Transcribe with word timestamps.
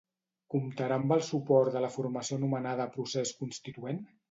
Comptarà 0.53 0.97
amb 1.01 1.13
el 1.17 1.21
suport 1.27 1.77
de 1.77 1.85
la 1.85 1.91
formació 1.97 2.41
anomenada 2.41 2.91
Procés 2.99 3.37
Constituent? 3.45 4.05